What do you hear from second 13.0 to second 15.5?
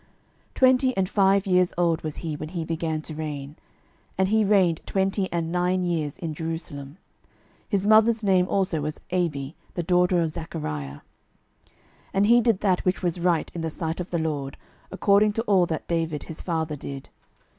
was right in the sight of the LORD, according to